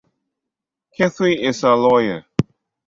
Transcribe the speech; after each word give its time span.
Kathy 0.95 1.43
is 1.43 1.61
a 1.61 1.75
lawyer. 1.75 2.25